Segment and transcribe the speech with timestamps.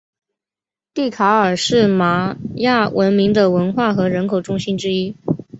[0.95, 5.15] 蒂卡尔是玛雅文明的文化和人口中心之一。